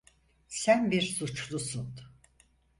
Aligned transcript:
Sen 0.47 0.91
bir 0.91 1.01
suçlusun. 1.01 1.95